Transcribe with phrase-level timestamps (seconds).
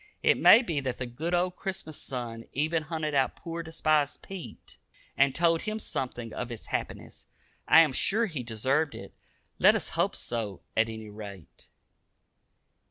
[0.23, 4.79] It may be that the good old Christmas sun even hunted out poor despised Pete,
[5.15, 7.27] and told him something of its happiness.
[7.67, 9.13] I am sure he deserved it.
[9.59, 11.69] Let us hope so at any rate.